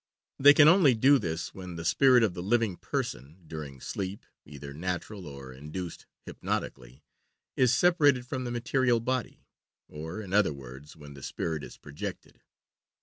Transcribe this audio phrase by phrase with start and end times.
[0.39, 4.73] They can only do this when the spirit of the living person, during sleep (either
[4.73, 7.03] natural or induced hypnotically),
[7.55, 9.45] is separated from the material body;
[9.87, 12.41] or, in other words, when the spirit is projected.